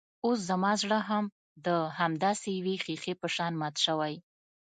[0.25, 1.25] اوس زما زړه هم
[1.65, 1.67] د
[1.99, 4.13] همداسې يوې ښيښې په شان مات شوی.